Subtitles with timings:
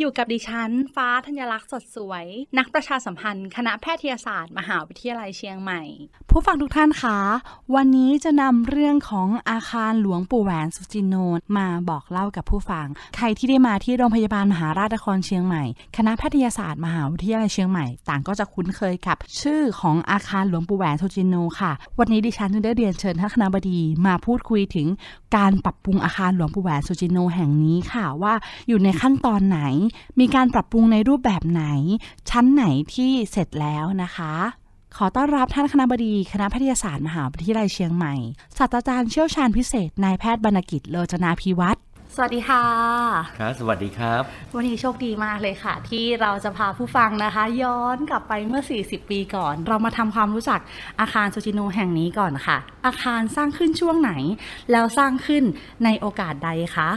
[0.00, 2.24] อยู่กับดิฉัน ฟ้าธัญลักษณ์สดสวย
[2.58, 5.82] นักประชาสัมพันธ์ คณะแพทยศาสตร์ มหาวิทยาลัยเชียงใหม่
[6.30, 7.18] ผู้ฟังทุกท่านคะ
[7.74, 11.14] วันนี้จะนำเรื่องของอาคารหลวงปู่แหวนสุจินโน
[11.58, 15.64] มาบอกเล่ากับผู้ฟัง ใครที่ได้มาที่โรงพยาบาลมหาราชนครเชียงใหม่
[15.96, 24.86] คณะแพทยศาสตร์ มหาวิทยาลัยเชียงใหม่ ต่างก็จะคุ้นเคยกับ ชื่อของอาคารหลวงปู่แหวนสุจินโนค่ะ วันนี้ดิฉันจึงได้เรียนเชิญท่านคณะบดีมาพูดคุยถึง
[25.36, 28.34] การปรับปรุงอาคารหลวงปู่แหวนสุจินโนแห่งนี้ค่ะว่า
[28.68, 29.60] อยู่ในขั้นตอนไหน
[30.20, 31.64] มีการปรับปรุงในรูปแบบไหน
[32.30, 34.34] ชั้นไหนที่เสร็จแล้วนะคะ
[34.96, 38.14] ขอต้อนรับท่านคณะบดีคณะแพทยศาสตร์มหาวิทยาลัยเชียงใหม่
[38.56, 41.80] ศาสตราจารย์เชี่ยวชาญพิเศษนายแพทย์บรรณกิจโลจนาพิวัตร
[42.14, 42.64] สวัสดีค่ะ
[43.38, 44.22] ครับ สวัสดีครับ
[44.54, 50.60] วันนี้โชคดีมากเลยค่ะ ที่เราจะพาผู้ฟังนะคะ ย้อนกลับไปเมื่อ 40 ปีก่อน เรามาทำความรู้จัก
[51.00, 54.12] อาคารซูจิโนแห่งนี้ก่อนค่ะ อาคารสร้างขึ้นช่วงไหน
[54.70, 55.44] แล้วสร้างขึ้น
[55.84, 56.90] ในโอกาสใดคะ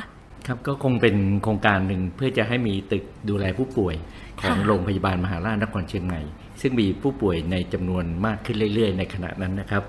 [0.47, 3.95] ครับก็คงเป็นโครงการหนึ่งเพื่อจะให้มีตึกดูแลผู้ป่วย
[4.41, 6.21] ของค่ะโรงพยาบาลมหาราชนครเชียงใหม่
[6.61, 9.83] ซึ่งมีผู้ป่วยในจำนวนมากขึ้นเรื่อย ๆ ในขณะนั้นนะครับ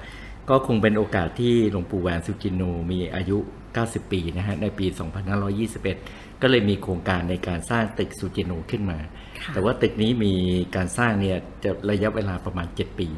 [0.49, 3.39] ก็คงเป็นโอกาสที่หลวงปู่แหวนสุจินโนมีอายุ
[3.75, 4.87] 90 ปีนะฮะในปี
[5.65, 8.99] 2521 ก็เลยมีโครงการในการสร้างตึกสุจินโนขึ้นมา
[9.41, 10.35] ค่ะแต่ว่าตึกนี้มี
[10.77, 13.09] การสร้างเนี่ยจะระยะเวลาประมาณ 7 ปี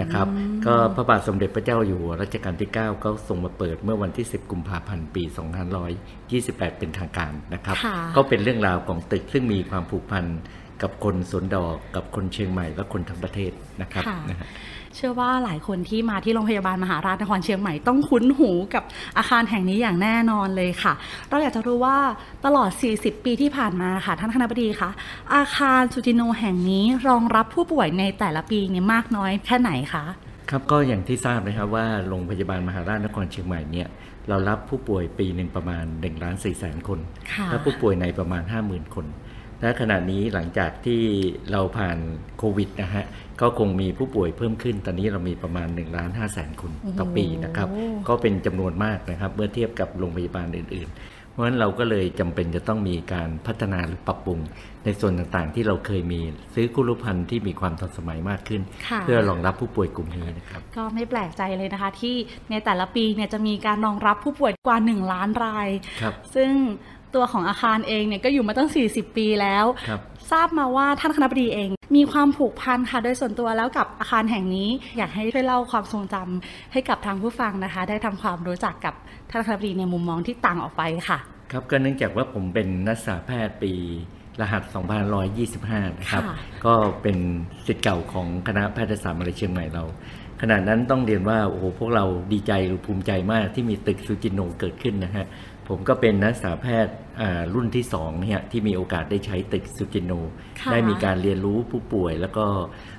[0.00, 0.26] นะครับ
[0.66, 5.22] ก็พระบาทสมเด็จพระเจ้าอยู่หัวรัชกาลที่ 9 ก็ส่งมาเปิดเมื่อวันที่ 10 กุมภาพันธ์ ปี
[6.00, 10.24] 2528 เป็นทางการนะครับค่ะก็เป็นเรื่องราวของตึกซึ่งมีความผูกพัน
[10.82, 13.52] กับคนสวนดอกกับคนเชียงใหม่และคนทั้งประเทศ
[13.82, 14.48] นะครับค่ะนะฮะ
[14.96, 18.84] เชื่อว่าหลายคนที่มาที่โรงพยาบาลมหาราชนครเชียงใหม่ต้องคุ้นหูกับ
[19.18, 20.92] อาคารแห่งนี้อย่างแน่นอนเลยค่ะ
[21.28, 21.96] เราอยากจะรู้ว่า
[22.44, 24.90] ตลอด 40 ปีที่ผ่านมาค่ะท่านคณะบดีคะ
[25.34, 30.04] อาคารสุจิโนแห่งนี้รองรับผู้ป่วยในแต่ละปีเนี่ยมากน้อยแค่ไหนคะ
[30.50, 33.88] ครับก็อย่างที่ทราบนะครับว่าโรงพยาบาลมหาราชนครเชียงใหม่เนี่ย
[34.28, 36.98] เรารับผู้ป่วยปีหนึ่งประมาณ1ล้าน4แสนคน
[37.32, 39.06] ค่ะและผู้ป่วยในประมาณ 50,000 คน
[39.62, 41.00] และขณะนี้หลังจากที่
[41.52, 41.98] เราผ่าน
[42.38, 43.04] โควิดนะฮะ
[43.40, 50.98] ก็คงมีผู้ป่วยเพิ่มขึ้น ตอนนี้เรามีประมาณ1ล้าน5แสนคนต่อปีนะครับโอ้โหก็เป็นจำนวนมากนะครับ เมื่อเทียบกับโรงพยาบาลอื่น ๆ
[51.30, 54.38] เพราะฉะนั้นเราก็เลยจำเป็นจะต้องมีการพัฒนาหรือปรับปรุง
[54.84, 56.20] ในส่วนต่างๆ ที่เราเคยมี
[56.54, 62.16] ซื้อคุรุพันธ์ที่มีความทันสมัยมากขึ้นค่ะเพื่อรองรับผู้ป่วยกลุ่มนี้นะครับ ก็ไม่แปลกใจเลยนะคะ ที่
[62.50, 65.68] ในแต่ละปีเนี่ยจะมีการรองรับผู้ป่วยกว่า 1 ล้านราย
[66.02, 66.52] ครับซึ่ง
[67.14, 70.00] ตัวของอาคารเองเนี่ยก็อยู่มาตั้ง 40 ปีแล้วครับ
[70.30, 78.94] ทราบมาว่าท่านคณะบดีเอง มีความผูกพันค่ะ โดยส่วนตัวแล้วกับอาคารแห่งนี้ อยากให้ช่วยเล่าความทรงจำให้กับทางผู้ฟังนะคะ ได้ทำความรู้จักกับ
[79.30, 81.18] ท่านคณะบดีในมุมมองที่ต่างออกไปค่ะ
[81.52, 83.72] ครับก็เนื่องจากว่าผมเป็นนักศึกษาแพทย์ปี
[84.40, 84.62] รหัส
[85.30, 86.36] 2525 นะครับค่ะ
[86.66, 87.16] ก็เป็น
[87.66, 89.84] สิทธิ์เก่าของคณะแพทยศาสตร์มหาวิทยาลัยเชียงใหม่เรา
[90.40, 95.26] ขณะนั้นต้องเรียนว่า โอ้โห พวกเราดีใจหรือภูมิใจมากที่มีตึกซูจิโนเกิดขึ้นนะฮะ
[95.68, 100.12] ผมก็เป็นนักศึกษาแพทย์อ่ารุ่นที่สองเนี่ยที่มีโอกาสได้ใช้ตึกซูจิโน
[100.60, 102.46] ค่ะได้มีการเรียนรู้ผู้ป่วย แล้วก็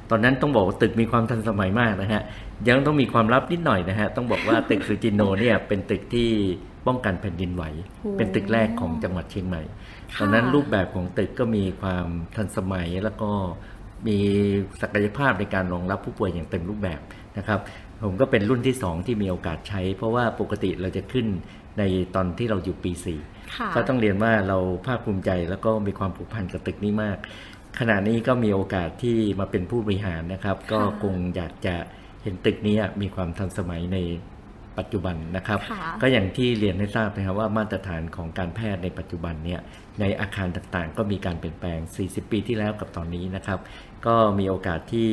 [0.09, 2.21] ตอนนั้นต้องบอกว่าตึกมีความทันสมัยมากนะฮะ
[2.67, 6.29] ยังต้องมีความลับนิดหน่อยนะฮะต้องบอกว่าตึกซูจิโนเนี่ยเป็นตึกที่
[6.87, 7.63] ป้องกันแผ่นดินไหว
[7.99, 9.61] โอ้เป็นตึกแรกของจังหวัดเชียงใหม่
[10.13, 13.31] ค่ะตอนนั้นรูปแบบของตึกก็มีความทันสมัยแล้วก็
[14.07, 14.17] มี
[14.81, 16.99] ศักยภาพในการรองรับผู้ป่วยอย่างเต็มรูปแบบ
[17.37, 17.59] นะครับ
[18.03, 21.27] ผมก็เป็นรุ่นที่สองที่มีโอกาสใช้ เพราะว่าปกติเราจะขึ้น
[21.79, 21.83] ใน
[22.15, 23.19] ตอนที่เราอยู่ปีสี่
[23.57, 27.17] ค่ะก็ต้องเรียนว่าเราภาคภูมิใจแล้วก็มีความผูกพันกับตึกนี้มาก
[27.79, 31.75] ขณะนี้ก็มีโอกาสที่มาเป็นผู้บริหารนะครับ ก็คงอยากจะ
[32.23, 33.97] เห็นตึกนี้มีความทันสมัยใน
[34.77, 39.61] ปัจจุบันนะครับค่ะก็อย่างที่เรียนให้ทราบนะครับว่ามาตรฐานของการแพทย์ในปัจจุบันเนี่ย
[39.99, 43.59] ในอาคารต่างๆ ก็มีการเปลี่ยนแปลง 40 ปีที่แล้วกับตอนนี้นะครับ
[44.05, 45.09] ก็มีโอกาสที่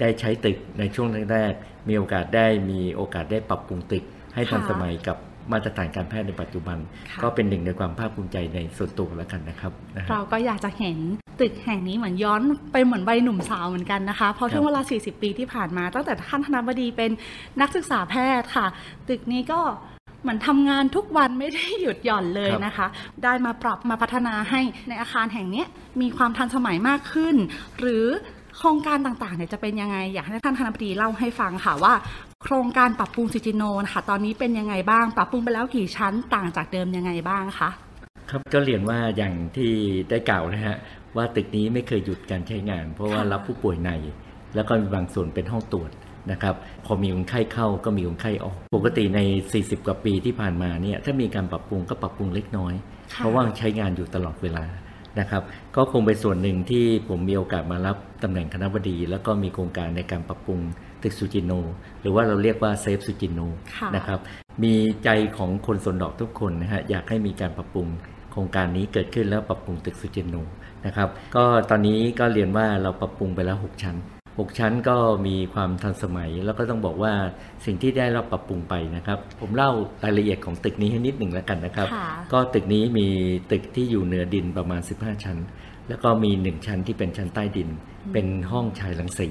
[0.00, 4.04] ได้ใช้ตึกในช่วงแรกๆมีโอกาสได้มีโอกาสได้ปรับปรุงตึก
[4.34, 5.16] ให้ทันค่ะสมัยกับ
[5.52, 6.78] มาตรฐานการแพทย์ในปัจจุบัน
[7.10, 10.98] ค่ะก็เป็นหนึ่งในความภาคภูมิใจในส่วนตัวแล้วกันนะครับนะฮะเราก็อยากจะเห็น
[11.40, 12.40] ตึกแห่งนี้เหมือนย้อน
[12.72, 17.10] ไปเหมือนวัยหนุ่มสาวเหมือนกันนะคะ เพราะครับช่วงเวลา 40 ปีที่ผ่านมา ตั้งแต่ท่านธนบดีเป็น
[17.60, 18.66] นักศึกษาแพทย์ค่ะ
[19.08, 19.60] ตึกนี้ก็
[20.22, 22.86] เหมือนทำงานทุกวันไม่ได้หยุดหย่อนเลยนะคะ
[23.24, 25.66] ได้มาปรับมาพัฒนาให้ในอาคารแห่งเนี้ย
[26.00, 27.36] มีความทันสมัยมากขึ้น
[27.80, 28.06] หรือ
[28.58, 31.94] โครงการต่างๆเนี่ยจะเป็นยังไง อยากให้ท่านคณะบดีเล่าให้ฟังค่ะว่า
[32.42, 37.70] โครงการปรับปรุงสุจินโนนะคะตอนนี้เป็นยังไงบ้าง ปรับปรุงไปแล้วกี่ชั้นต่างจากเดิมยังไงบ้างคะ
[38.30, 39.72] ครับก็เรียนว่าอย่างที่
[40.10, 40.76] ได้กล่าวนะฮะ
[41.16, 43.90] ว่าตึกนี้ไม่เคยหยุดการใช้งาน เพราะว่าค่ะรับผู้ป่วยใน
[44.54, 45.90] แล้วก็มีบางส่วนเป็นห้องตรวจ
[46.30, 46.54] นะครับ
[46.84, 49.20] พอมีคนไข้เข้าก็มีคนไข้ออก ปกติใน
[49.54, 52.74] 40 กว่าปีที่ผ่านมาเนี่ยถ้ามีการปรับปรุงก็ปรับปรุงเล็กน้อย
[53.14, 54.64] ค่ะเพราะว่าใช้งานอยู่ตลอดเวลา
[55.20, 55.42] นะครับ
[55.76, 60.60] ก็คงเป็นส่วนหนึ่งที่ผมมีโอกาสมารับตำแหน่งคณะบดี แล้วก็มีโครงการในการปรับปรุง
[61.02, 61.52] ตึกสุจินโน
[62.00, 63.40] หรือว่าเราเรียกว่าเซฟสุจินโน
[63.76, 64.18] ค่ะนะครับ
[64.62, 64.74] มี
[65.04, 67.86] ใจของคนสวนดอกทุกคนนะฮะอยากให้มีการปรับปรุง
[68.32, 70.36] โครงการนี้เกิดขึ้นแล้วปรับปรุงตึกสุจินโน
[70.86, 73.96] นะครับ ก็ตอนนี้ก็เรียนว่าเราปรับปรุงไปแล้ว 6 ชั้น
[74.38, 74.96] 6 ชั้นก็
[75.26, 77.12] มีความทันสมัย แล้วก็ต้องบอกว่า
[77.64, 79.70] สิ่งที่ได้รับปรับปรุงไปนะครับ ผมเล่า
[80.04, 83.06] รายละเอียดของตึกนี้ให้นิดหนึ่งแล้วกันนะครับค่ะก็ตึกนี้มี
[83.50, 85.38] ตึกที่อยู่เหนือดินประมาณ 15 ชั้น
[85.88, 87.68] แล้วก็มี 1 ชั้นที่เป็นชั้นใต้ดิน
[88.12, 89.28] เป็นห้องชายลังสี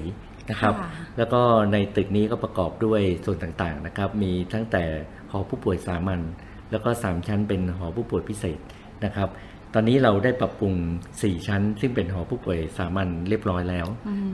[0.50, 1.40] นะครับค่ะแล้วก็
[1.72, 4.84] ในตึกนี้ก็ประกอบด้วยส่วนต่างๆนะครับ มีตั้งแต่
[5.30, 6.20] หอผู้ป่วยสามัญ
[6.70, 8.58] แล้วก็ 3 ชั้นเป็นหอผู้ป่วยพิเศษ
[9.04, 9.28] นะครับ
[9.78, 10.74] ตอนนี้เราได้ปรับปรุง
[11.10, 13.86] 4 ชั้น ซึ่งเป็นหอผู้ป่วยสามัญเรียบร้อยแล้ว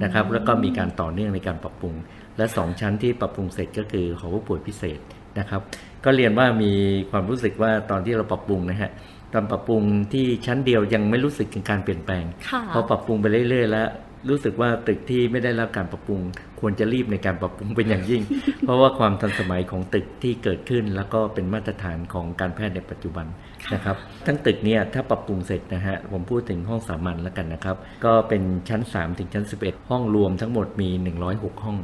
[0.02, 1.94] นะครับ แล้วก็มีการต่อเนื่องในการปรับปรุง
[2.36, 4.98] และ 2 ชั้นที่ปรับปรุงเสร็จก็คือหอผู้ป่วยพิเศษ
[5.38, 5.60] นะครับ
[6.04, 6.72] ก็เรียนว่ามี
[7.10, 8.90] ความรู้สึกว่าตอนที่เราปรับปรุงนะฮะ
[9.32, 13.88] ตอนปรับปรุงที่ชั้นเดียวยังไม่รู้สึกถึงการเปลี่ยนแปลงค่ะพอปรับปรุงไปเรื่อยๆแล้ว
[14.28, 16.20] รู้สึกว่าตึกที่ไม่ได้รับการปรับปรุง
[16.60, 18.22] ควรจะรีบในการปรับปรุงเป็นอย่างยิ่ง
[18.64, 23.26] เพราะว่าความทันสมัยของตึกที่เกิดขึ้น แล้วก็เป็นมาตรฐานของการแพทย์ในปัจจุบัน
[23.74, 23.96] นะครับ
[24.26, 30.88] ทั้งตึกเนี่ยถ้าปรับปรุงเสร็จนะฮะผมพูดถึงห้องสามัญแล้วกันนะครับ ก็เป็นชั้น 3 ถึงชั้น 11 ห้องรวมทั้งหมดมี
[31.26, 31.76] 106 ห้อง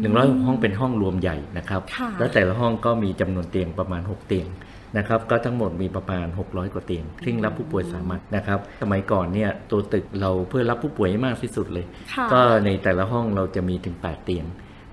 [0.00, 4.46] 106 ห้องเป็นห้องรวมใหญ่นะครับค่ะแล้วแต่ละห้องก็มีจำนวนเตียงประมาณ 6 เตียง
[4.96, 14.46] นะครับก็ทั้งหมดมีประมาณ 600 กว่าเตียงซึ่งรับผู้ป่วยสามัญนะครับสมัยก่อนเนี่ยตัวตึกเราเพื่อรับผู้ป่วยให้มากที่สุดเลยค่ะก็ในแต่ละห้องเราจะมีถึง 8 เตียง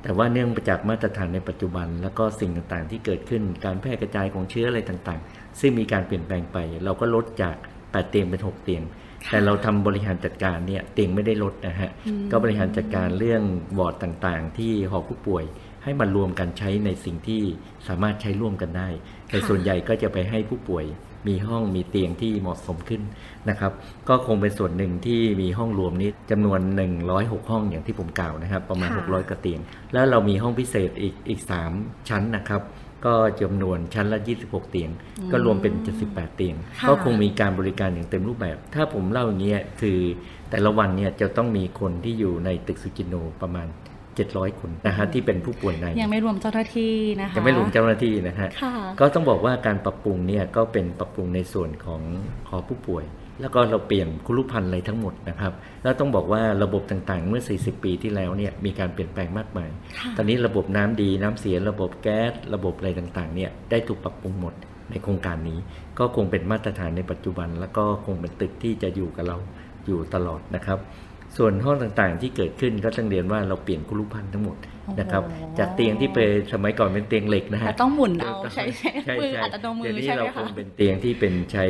[0.04, 8.84] แต่ว่าเนื่องมาจากมาตรฐานในปัจจุบัน แล้วก็สิ่งต่างๆที่เกิดขึ้นการแพร่กระจายของเชื้ออะไรต่างๆ ซึ่งมีการเปลี่ยนแปลงไป เราก็ลดจาก 8 เตียงเป็น 6 เตียง
[9.32, 11.92] แต่เราทำบริหารจัดการเนี่ยเตียงไม่ได้ลดนะฮะ
[12.32, 13.44] ก็บริหารจัดการเรื่อง
[13.78, 15.46] วอร์ดต่างๆ ที่หอผู้ป่วย
[15.84, 17.42] ให้มันรวมกันใช้ในสิ่งที่
[17.88, 18.90] สามารถใช้ร่วมกันได้
[19.30, 20.86] แต่ส่วนใหญ่ก็จะไปให้ผู้ป่วย
[21.28, 23.02] มีห้องมีเตียงที่เหมาะสมขึ้น
[23.50, 23.72] นะครับ
[24.10, 26.60] ก็คงเป็นส่วนหนึ่งที่มีห้องรวมนี้จำนวน
[27.06, 29.60] 106 ห้องอย่างที่ผมกล่าวนะครับ ประมาณค่ะ600กว่าเตียง
[29.94, 31.42] แล้วเรามีห้องพิเศษอีกอีก
[31.74, 32.62] 3 ชั้นนะครับ
[33.06, 34.90] ก็จำนวนชั้นละ 26 เตียง
[35.32, 35.74] ก็รวมเป็น
[36.06, 40.00] 78 เตียงค่ะก็คงมีการบริการอย่างเต็มรูปแบบ ถ้าผมเล่าอย่างเงี้ยคือ
[40.50, 43.68] แต่ละวันเนี่ยจะต้องมีคนที่อยู่ในตึกสุจินโนประมาณ
[44.34, 52.02] 700 คนนะฮะที่เป็นผู้ป่วยในยังไม่รวมเจ้าหน้าที่นะคะยังไม่รวมเจ้าหน้าที่นะฮะค่ะก็ต้องบอกว่าการปรับปรุงเนี่ยก็เป็นปรับปรุงในส่วนของ
[52.48, 53.06] หอผู้ป่วย
[53.42, 55.54] แล้วก็เราเปลี่ยนคุรุพันธ์อะไรทั้งหมดนะครับ
[55.84, 59.70] แล้วต้องบอกว่าระบบต่างๆ เมื่อ 40 ปีที่แล้วเนี่ยมีการเปลี่ยนแปลงมากมาย
[60.00, 64.54] ค่ะตอนนี้ระบบน้ำดีน้ำเสียระบบแก๊สระบบอะไรต่างๆเนี่ยได้ถูกปรับปรุงหมด
[64.90, 65.60] ในโครงการนี้
[66.00, 69.38] ก็คงเป็นมาตรฐานในปัจจุบัน แล้วก็คงเป็นตึกที่จะอยู่กับเรา
[69.86, 70.80] อยู่ตลอดนะครับ
[71.38, 74.58] ส่วนห้องต่างๆที่เกิดขึ้นก็ต้องเรียนว่าเราเปลี่ยนคุรุพันธ์ทั้งหมด
[75.00, 81.66] นะครับโอ้โหจากเตียงที่เป็นสมัยก่อนเป็นเตียงเหล็กนะฮะแต่ต้องหมุนเอาใช้ใช้ใช่มือใช่อัตโนมืเดี๋ยอวนี้ใช่ไหมเราคคะงเป็นเตียงที่เป็นใช้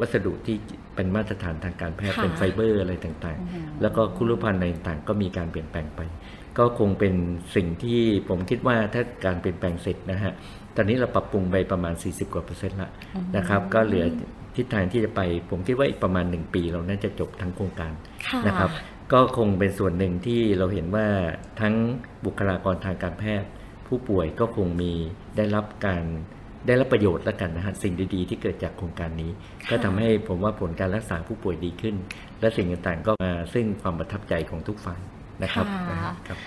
[0.00, 0.56] วัสดุที่
[0.94, 6.00] เป็นมาตรฐานทางการแพทย์ค่ะเป็นไฟเบอร์อะไรต่างอือฮึๆแล้วก็คุรุพันธ์อะไรต่างๆ ก็มีการเปลี่ยนแปลงไป
[6.58, 7.14] ก็คงเป็น
[7.56, 10.32] สิ่งที่ผมคิดว่าถ้าการเปลี่ยนแปลงเสร็จนะฮะ
[10.76, 12.90] ตอนนี้เราปรับปรุงไปประมาณ 40 กว่าเปอร์เซ็นต์ละ
[13.36, 14.06] นะครับก็เหลือ
[14.56, 15.20] ทิศทางที่จะไป
[15.50, 17.92] ผมคิดว่าอีกประมาณ 1 ปี เราน่าจะจบทั้งโครงการ
[18.26, 18.70] ค่ะนะครับ
[19.12, 21.06] ก็คงเป็นส่วนหนึ่งที่เราเห็นว่า
[21.60, 21.74] ทั้ง
[22.24, 23.48] บุคลากรทางการแพทย์
[23.86, 24.92] ผู้ป่วยก็คงมี
[25.36, 26.02] ได้รับการ
[26.66, 29.30] ได้รับประโยชน์แล้วกันนะฮะสิ่งดีๆ ที่เกิดจากโครงการนี้
[29.64, 31.94] ค่ะก็ทำให้ผมว่าผลการรักษาผู้ป่วยดีขึ้น
[32.40, 35.00] และสิ่งต่างๆก็มาซึ่งความประทับใจของทุกฝ่าย
[35.42, 36.38] นะครับค่ะนะฮะครับ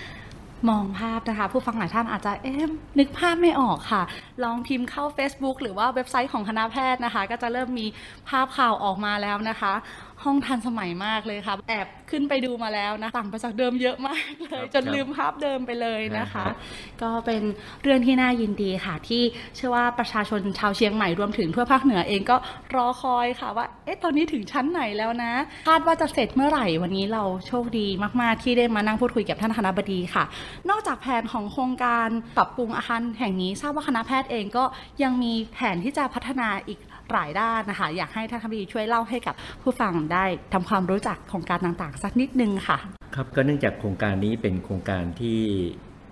[0.69, 4.03] มองภาพนะคะ ผู้ฟังหลายท่านอาจจะเอ๊ะนึกภาพไม่ออกค่ะ
[4.43, 7.85] ลองพิมพ์เข้า Facebook หรือว่าเว็บไซต์ของคณะแพทย์นะคะ ก็จะเริ่มมี
[8.29, 9.73] ภาพข่าวออกมาแล้วนะคะ
[10.23, 16.55] ห้องทันสมัยมากเลยค่ะ แอบขึ้นไปดูมาแล้วนะต่างไปจากเดิมเยอะมากเลยครับจนลืมภาพเดิมไปเลยนะคะครับ
[17.01, 17.41] ก็เป็น
[17.83, 19.21] เรื่องที่น่ายินดีค่ะ ที่
[19.55, 22.35] เชื่อว่าประชาชนชาวเชียงใหม่รวมถึงทั่วภาคเหนือเองก็
[22.75, 25.31] รอคอยค่ะว่าเอ๊ะตอนนี้ถึงชั้นไหนแล้วนะ
[25.69, 27.87] คาดว่าจะเสร็จเมื่อไหร่วันนี้เราโชคดี
[28.21, 30.23] มาก ๆ ที่ได้มานั่งพูดคุยกับท่านคณะบดีค่ะ
[30.69, 32.07] นอกจากแผนของโครงการ
[32.37, 34.63] ปรับปรุงอาคารแห่งนี้ทราบว่าคณะแพทย์เองก็
[35.03, 36.79] ยังมีแผนที่จะพัฒนาอีก
[37.13, 42.77] หลายด้านนะคะ อยากให้ท่านคณะบดีช่วยเล่าให้กับผู้ฟังได้ทำความรู้จักโครงการต่างๆ สักนิดนึงค่ะ
[43.15, 45.39] ครับก็เนื่องจากโครงการนี้เป็นโครงการที่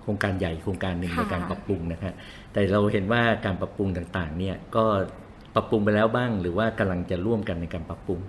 [0.02, 2.12] โครงการใหญ่โครงการหนึ่งค่ะในการปรับปรุงนะฮะ
[2.52, 4.84] แต่เราเห็นว่าการปรับปรุงต่างๆเนี่ยก็
[5.54, 8.20] ปรับปรุงไปแล้วบ้าง หรือว่ากำลังจะร่วมกันในการปรับปรุง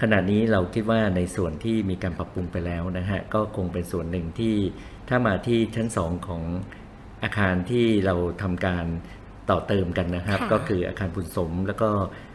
[0.00, 4.54] ขณะนี้เราคิดว่าในส่วนที่มีการปรับปรุงไปแล้วนะฮะก็คงเป็นส่วนหนึ่งที่
[5.08, 6.42] ถ้ามาที่ชั้นสองของ
[7.22, 8.86] อาคารที่เราทำการ
[9.50, 11.88] ต่อเติมกันนะครับค่ะก็คืออาคารบุญสม แล้วก็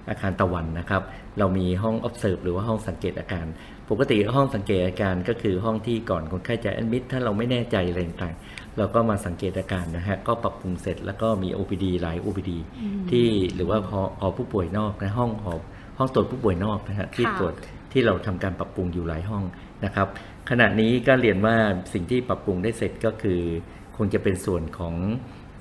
[0.09, 1.01] อาคารตะวันนะครับ
[1.39, 3.45] เรามีห้อง observe หรือว่าห้องสังเกตอาการ
[3.89, 12.51] ปกติห้องสังเกตอาการก็คือห้องที่ก่อนคนไข้จะ admit ถ้าเราไม่แน่ใจอะไรต่างๆเราก็มาสังเกตอาการนะฮะ ก็ปรับปรุงเสร็จแล้วก็มี OPD หลาย OPD
[13.11, 15.53] ที่หรือว่าหอหอผู้ป่วยนอกนะห้องหอ
[15.97, 17.53] ห้องตรวจผู้ป่วยนอกนะฮะที่ค่ะตรวจ
[17.91, 19.43] ที่เราทำการปรับปรุงอยู่หลายห้อง
[19.85, 20.07] นะครับ
[20.49, 21.55] ขณะนี้ก็เรียนว่า
[21.93, 23.41] สิ่งที่ปรับปรุงได้เสร็จก็คือ
[23.97, 24.95] คงจะเป็นส่วนของ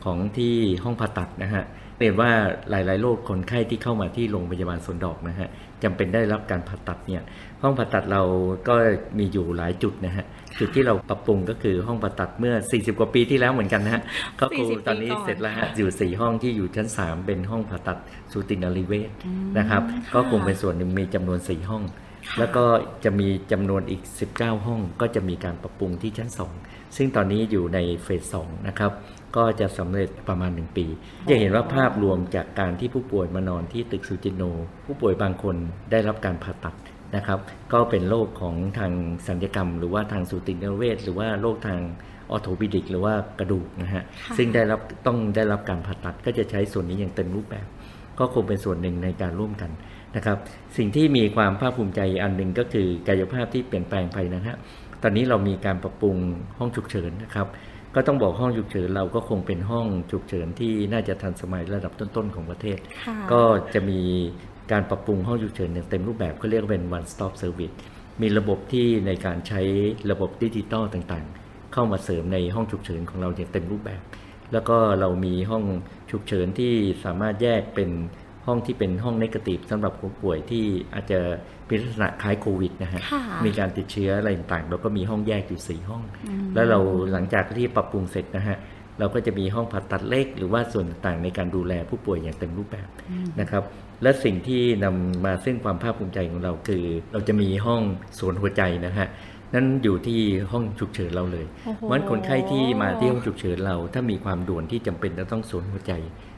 [0.04, 1.64] ของที่ห้องผ่าตัดนะฮะ
[1.99, 2.30] เรียนว่า
[2.70, 5.49] หลาย ๆ โรคคนไข้ที่เข้ามาที่โรงพยาบาลสวนดอกนะฮะ
[5.82, 7.23] จำเป็นได้รับการผ่าตัดเนี่ย
[7.62, 8.23] ห้องผ่าตัดเรา
[8.68, 8.75] ก็
[9.18, 10.25] มีอยู่หลายจุดนะฮะ
[10.61, 14.02] จุดที่เราปรับปรุงก็คือห้องผ่าตัดเมื่อ 40 กว่าปีที่แล้วเหมือนกันนะฮะ
[14.40, 17.99] ก็คือ40ตอนนี้ปีก่อนเสร็จแล้วฮะอยู่4ห้องที่อยู่ชั้น 3 เป็นห้องผ่าตัด
[18.32, 19.11] สูตินรีเวช
[19.58, 19.82] นะครับ
[20.14, 21.82] ก็คงเป็นส่วนหนึ่งมีจำนวน 4 ห้อง
[22.38, 22.64] แล้วก็
[23.04, 24.02] จะมีจำนวนอีก
[24.34, 26.30] 19 ห้องก็จะมีการปรับปรุงที่ชั้น
[26.61, 28.93] 2 ซึ่งตอนนี้อยู่ในเฟส2นะครับ
[29.37, 30.87] ก็จะสำเร็จประมาณ 1 ปี
[31.31, 34.43] จะเห็นว่าภาพรวมจากการที่ผู้ป่วยมานอนที่ตึกซูจิโน
[34.87, 35.57] ผู้ป่วยบางคน
[35.91, 36.75] ได้รับการผ่าตัด
[37.17, 37.39] นะครับ
[37.73, 38.93] ก็เป็นโรคของทาง
[39.29, 41.81] สัญญกรรม หรือว่าทางสูตินรีเวชหรือว่าโรคทาง
[42.31, 47.67] ออโทปิดิกหรือว่ากระดูกนะฮะค่ะซึ่งได้รับต้องได้รับการผ่าตัดก็จะใช้ส่วนนี้อย่างเต็มรูปแบบ
[48.19, 49.71] ก็คงเป็นส่วนหนึ่งในการร่วมกัน
[50.17, 50.39] นะครับ
[50.77, 54.57] สิ่งที่มีความภาคภูมิใจอันหนึ่งก็คือกายภาพที่เปลี่ยนแปลงไปนะฮะ
[55.06, 56.16] ตอนนี้เรามีการปรับปรุง
[56.58, 57.46] ห้องฉุกเฉินนะครับ
[57.94, 63.42] ก็ต้องบอกห้องฉุกเฉินเราก็คงเป็นห้องฉุกเฉินที่น่าจะทันสมัยระดับต้นๆของประเทศค่ะก็
[63.75, 64.00] จะมี
[64.73, 67.75] การปรับปรุงห้องฉุกเฉินอย่างเต็มรูปแบบก็เรียกว่าเป็น one stop service
[68.23, 69.61] มีระบบที่ในการใช้
[70.11, 74.02] ระบบดิจิตอลต่างๆ เข้ามาเสริมในห้องฉุกเฉินของเราอย่างเต็มรูปแบบ
[74.52, 75.64] แล้วก็เรามีห้อง
[76.11, 76.73] ฉุกเฉินที่
[77.04, 77.90] สามารถแยกเป็น
[78.47, 81.19] ห้องที่เป็นห้องนกาทีฟสำหรับผู้ป่วยที่อาจจะ
[81.67, 86.03] เป็นลักษณะคล้ายโควิดนะฮะค่ะมีการติดเชื้ออะไรต่างๆเราก็มีห้องแยกอยู่ 4 ห้อง
[86.55, 86.79] แล้วเรา
[87.13, 88.57] หลังจากที่ปรับปรุงเสร็จนะฮะ
[88.99, 92.89] เราก็จะมีห้องผ่าตัดเล็ก หรือว่าส่วนต่างๆในการดูแลผู้ป่วยอย่างเต็มรูปแบบ
[93.41, 93.63] นะครับ
[94.03, 97.81] และสิ่งที่นำมาซึ่งความภาคภูมิใจของเราคือ เราจะมีห้อง
[98.19, 99.09] สวนหัวใจนะฮะ
[99.55, 100.21] นั่นอยู่ที่
[100.53, 105.93] ห้องฉุกเฉินเราเลยโอ้โหเพราะฉะนั้นคนไข้ที่มาที่ห้องฉุกเฉินเรา ถ้ามีความด่วนที่จำเป็นจะต้องสวนหัวใจ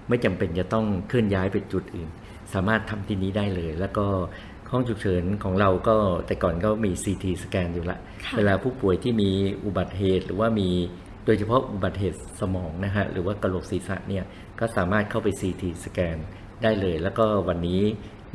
[0.09, 2.09] ไม่จำเป็นจะต้องเคลื่อนย้ายไปจุดอื่น
[2.55, 4.07] สามารถทำที่นี้ได้เลย แล้วก็
[4.73, 5.97] ห้องฉุกเฉินของเราก็
[6.27, 9.31] แต่ก่อนก็มี CT สแกนอยู่ละค่ะเวลาผู้ป่วยที่มี
[9.65, 10.69] อุบัติเหตุ หรือว่ามี
[11.25, 14.25] โดยเฉพาะอุบัติเหตุสมองนะฮะหรือว่ากระโหลกศีรษะเนี่ย
[14.61, 16.17] ก็สามารถเข้าไป CT สแกน
[16.63, 17.81] ได้เลย แล้วก็วันนี้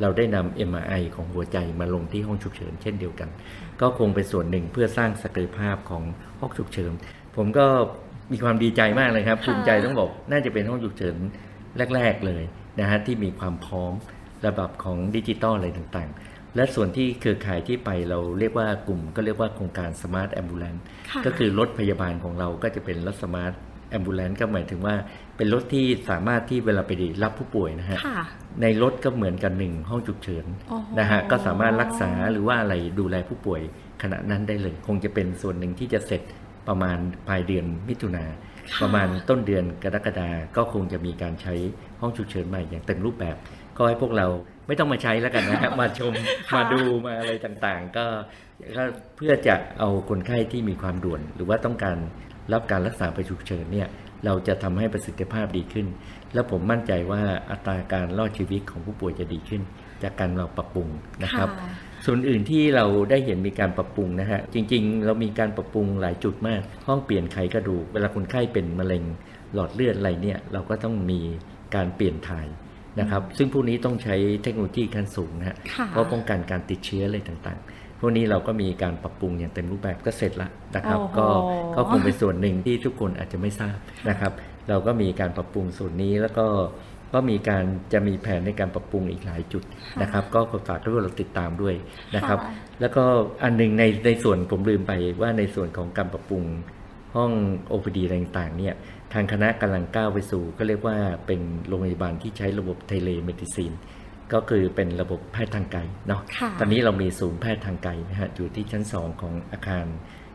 [0.00, 3.28] เราได้นำ MRI ของหัวใจมาลงที่ห้องฉุกเฉินเช่นเดียวกัน
[3.80, 6.02] ก็คงเป็นส่วนหนึ่งเพื่อสร้างศักยภาพของ
[6.40, 6.92] ห้องฉุกเฉิน
[7.36, 7.66] ผมก็
[8.32, 11.16] มีความดีใจมากเลยครับค่ะภูมิใจต้องบอกน่าจะเป็นห้องฉุกเฉิน
[11.94, 12.42] แรก ๆเลย
[12.80, 13.92] นะฮะที่มีความพร้อม
[14.46, 23.54] ระดับของดิจิตอลอะไรต่างๆ และส่วนที่เครือข่ายที่ไปเราเรียกว่ากลุ่ม ก็เรียกว่าโครงการ Smart Ambulance ค่ะก็คือรถพยาบาลของเราก็จะเป็นรถ Smart
[23.96, 24.94] Ambulance ก็หมายถึงว่า
[25.36, 26.90] เป็นรถที่สามารถที่เวลาไป
[27.22, 28.20] รับผู้ป่วยนะฮะค่ะ
[28.62, 33.60] ในรถก็เหมือนกันหนึ่งห้องฉุกเฉินโอ้โหนะฮะก็สามารถรักษาหรือว่าอะไรดูแลผู้ป่วย
[34.02, 36.22] ขณะนั้นได้เลย คงจะเป็นส่วนหนึ่งที่จะเสร็จ
[36.68, 36.98] ประมาณ
[37.28, 38.51] ปลายเดือนมิถุนาค่ะ
[38.82, 41.54] ประมาณต้นเดือนกรกฎาก็คงจะมีการใช้
[42.00, 43.36] ห้องฉุกเฉินใหม่อย่างเต็มรูปแบบ
[43.76, 44.26] ก็ให้พวกเรา
[44.66, 46.12] ไม่ต้องมาใช้แล้วกันนะฮะมาชม
[46.50, 48.06] ค่ะมาดูมาอะไรต่างๆก็
[48.76, 48.82] ก็
[49.16, 51.96] เพื่อจะเอาคนไข้ที่มีความด่วน หรือว่าต้องการ
[52.52, 53.88] รับการรักษาไปฉุกเฉินเนี่ย
[54.24, 55.86] เราจะทำให้ประสิทธิภาพดีขึ้น
[56.34, 59.62] แล้วผมมั่นใจว่าอัตราการรอดชีวิตของผู้ป่วยจะดีขึ้น
[60.02, 60.88] จากการเราปรับปรุง
[61.24, 69.04] นะครับค่ะ ส่วนอื่นที่เราได้เห็นมีการปรับปรุงนะฮะ จริง ๆ เรามีการปรับปรุงหลายจุดมาก ห้องเปลี่ยนไขกระดูก เวลาคนไข้เป็นมะเร็ง
[69.54, 71.20] หลอดเลือดอะไรเนี่ย เราก็ต้องมี
[71.74, 72.46] การเปลี่ยนถ่าย
[73.00, 81.26] นะครับ ซึ่งพวกนี้ต้องใช้เทคโนโลยีขั้นสูงนะฮะค่ะเพราะป้องกันการติดเชื้ออะไรต่างๆ พวกนี้เราก็มีการปรับปรุงอย่างเต็มรูปแบบก็เสร็จละนะครับโอ้โหก็
[81.76, 83.76] ก็คงเป็นส่วนหนึ่งที่ทุกคนอาจจะไม่ทราบ
[84.10, 84.32] นะครับ
[84.68, 86.46] เราก็มีการปรับปรุงส่วนนี้แล้วก็
[87.12, 89.62] ก็มีการจะมีแผนในการปรับปรุงอีกหลายจุด
[90.02, 91.74] นะครับ ก็ขอฝากทุกคนเราติดตามด้วย
[92.16, 93.04] นะครับค่ะแล้วก็
[93.42, 96.42] อันหนึงในในส่วนผมลืมไปว่าในส่วนของการปรับปรุง
[97.16, 97.32] ห้อง
[97.70, 98.74] OPD อะไรต่างๆเนี่ย
[99.12, 103.72] ทางคณะกำลังก้าวไปสู่ก็เรียกว่าเป็นโรงพยาบาลที่ใช้ระบบ telemedicine
[104.32, 109.84] ก็คือเป็นระบบแพทย์ทางไกลเนาะค่ะตอนนี้เรามีศูนย์แพทย์ทางไกลนะฮะอยู่ที่ชั้น 2 ของอาคาร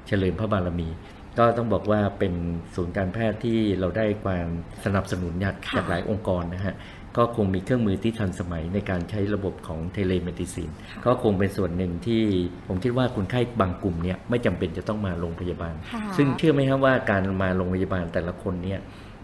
[0.08, 0.90] เฉลิมพระบารมี
[1.38, 2.34] ก็ต้องบอกว่าเป็น
[2.76, 4.48] ศูนย์การแพทย์ที่เราได้ความ
[4.86, 6.76] สนับสนุนจากค่ะจากหลายองค์กรนะฮะ
[7.18, 10.70] ก็คงมีเครื่องมือที่ทันสมัยในการใช้ระบบของ telemedicine
[11.06, 12.22] ก็คงเป็นส่วนหนึ่งที่
[12.68, 18.80] ผมคิดว่าคนไข้บางกลุ่มเนี่ยไม่จำเป็นจะต้องมาโรงพยาบาลค่ะซึ่งเชื่อไหมครับว่าการมาโรงพยาบาลแต่ละคนเนี่ย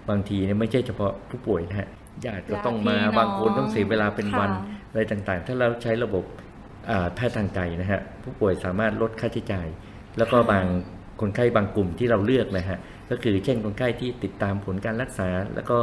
[0.10, 1.88] บางทีเนี่ยไม่ใช่เฉพาะผู้ป่วยนะฮะ
[2.26, 6.24] ญาติก็ต้องมาญาติพี่น้องบางคนต้องเสียเวลาเป็นวันค่ะอะไรต่างๆ ถ้าเราใช้ระบบ
[6.90, 9.68] อ่าแพทย์ทางไกลนะฮะผู้ป่วยสามารถลดค่าใช้จ่าย
[10.18, 10.66] แล้วก็บาง
[11.24, 15.80] คนไข้บางกลุ่มที่เราเลือกนะฮะก็คือเช่นคนไข้ที่ติดตามผลการรักษาแล้วก็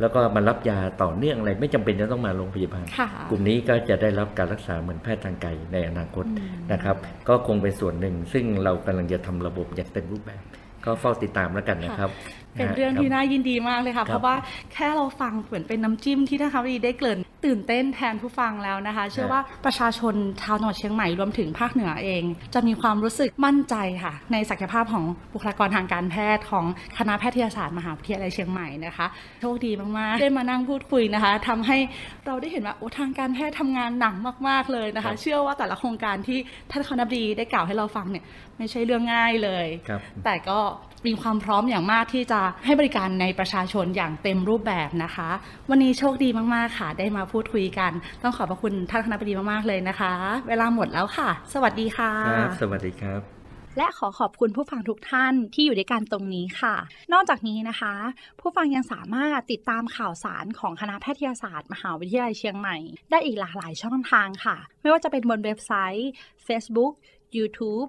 [0.00, 6.96] แล้วก็มารับยาต่อเนื่องอะไรไม่จำเป็นจะต้องมาโรงพยาบาลค่ะกลุ่มนี้ก็จะได้รับการรักษาเหมือนแพทย์ทางไกลในอนาคตอืมนะครับ
[7.28, 10.42] ก็คงเป็นส่วนหนึ่ง ซึ่งเรากำลังจะทำระบบอย่างเต็มรูปแบบ
[10.84, 12.10] ก็เฝ้าติดตามแล้วกันนะครับ
[12.56, 14.34] เป็นเรื่องที่ะคบน่ายินดีมากเลยค่ะครับเพราะว่า
[14.72, 22.22] แค่เราฟังเหมือนเป็นน้ำจิ้มที่ท่านคำดีได้เกริ่นตื่นเต้นแทนผู้ฟังแล้วนะคะ เชื่อว่าประชาชนชาวจังหวัดเชียงใหม่รวมถึงภาคเหนือเอง
[22.54, 23.74] จะมีความรู้สึกมั่นใจ
[24.04, 26.64] ค่ะ ในศักยภาพของบุคลากรทางการแพทย์ของ
[26.98, 29.06] คณะแพทยศาสตร์มหาวิทยาลัยเชียงใหม่นะคะ
[29.40, 31.78] โชคดีมากๆได้มานั่งพูดคุยนะคะทำให้
[32.26, 34.14] เราได้เห็นว่าโอ้ทางการแพทย์ทำงานหนัก
[34.48, 36.38] มาก ๆเลยนะครัคะบเชื่อว่าแต่ละโครงการที่
[36.70, 38.24] ท่านคณะบดีได้กล่าวให้เราฟังเนี่ย
[38.58, 40.58] ไม่ใช่เรื่องง่ายเลยครับแต่ก็
[41.06, 45.30] มีความพร้อมอย่างมากที่จะให้บริการในประชาชนอย่างเต็มรูปแบบนะคะ
[45.70, 50.12] วันนี้โชคดีมากๆค่ะ ได้มาพูดคุยกัน ต้องขอบพระคุณท่านคณะบดีมากๆเลยนะคะ
[50.48, 53.22] เวลาหมดแล้วค่ะ สวัสดีค่ะครับสวัสดีครับ
[53.78, 56.74] และขอขอบคุณผู้ฟังทุกท่านที่อยู่ด้วยกันตรงนี้ค่ะ
[57.12, 57.94] นอกจากนี้นะคะ
[58.40, 62.76] ผู้ฟังยังสามารถติดตามข่าวสารของคณะแพทยศาสตร์ มหาวิทยาลัยเชียงใหม่
[63.10, 66.10] ได้อีกหลากหลายช่องทางค่ะ ไม่ว่าจะเป็นบนเว็บไซต์
[66.46, 66.92] Facebook
[67.36, 67.88] YouTube